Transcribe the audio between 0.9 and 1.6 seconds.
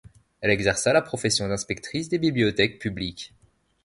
la profession